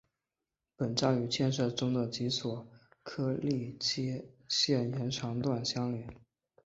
[0.75, 2.67] 本站与建设中的及索
[3.03, 6.07] 科利尼基线延长段相连。